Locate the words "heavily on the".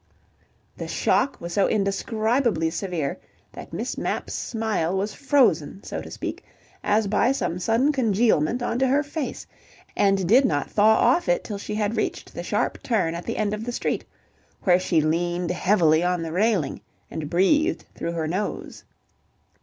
15.51-16.31